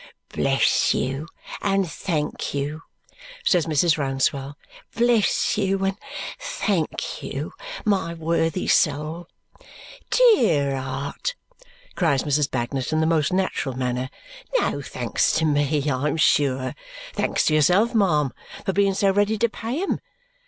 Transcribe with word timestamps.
"Bless 0.29 0.95
you, 0.95 1.27
and 1.61 1.87
thank 1.87 2.55
you," 2.55 2.81
says 3.45 3.67
Mrs. 3.67 3.99
Rouncewell. 3.99 4.55
"Bless 4.95 5.55
you, 5.59 5.85
and 5.85 5.95
thank 6.39 7.21
you, 7.21 7.51
my 7.85 8.15
worthy 8.15 8.67
soul!" 8.67 9.27
"Dear 10.09 10.75
heart!" 10.77 11.35
cries 11.93 12.23
Mrs. 12.23 12.49
Bagnet 12.49 12.91
in 12.91 12.99
the 12.99 13.05
most 13.05 13.31
natural 13.31 13.77
manner. 13.77 14.09
"No 14.59 14.81
thanks 14.81 15.33
to 15.33 15.45
me, 15.45 15.87
I 15.87 16.07
am 16.07 16.17
sure. 16.17 16.73
Thanks 17.13 17.45
to 17.45 17.53
yourself, 17.53 17.93
ma'am, 17.93 18.31
for 18.65 18.73
being 18.73 18.95
so 18.95 19.11
ready 19.11 19.37
to 19.37 19.49
pay 19.49 19.83
'em! 19.83 19.99